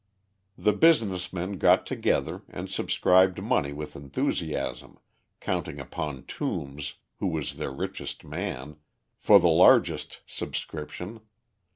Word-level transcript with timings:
The 0.57 0.73
business 0.73 1.31
men 1.31 1.59
got 1.59 1.85
together 1.85 2.41
and 2.49 2.71
subscribed 2.71 3.39
money 3.39 3.71
with 3.71 3.95
enthusiasm, 3.95 4.97
counting 5.39 5.79
upon 5.79 6.23
Toombs, 6.25 6.95
who 7.19 7.27
was 7.27 7.57
their 7.57 7.69
richest 7.69 8.23
man, 8.25 8.77
for 9.19 9.37
the 9.39 9.47
largest 9.47 10.21
subscription. 10.25 11.19